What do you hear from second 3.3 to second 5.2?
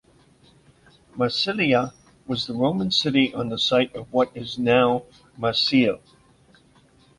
on the site of what is now